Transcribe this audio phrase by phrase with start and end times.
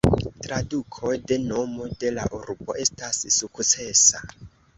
[0.45, 4.25] Traduko de nomo de la urbo estas "sukcesa".